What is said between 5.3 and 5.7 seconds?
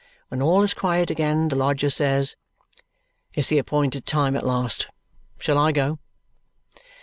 Shall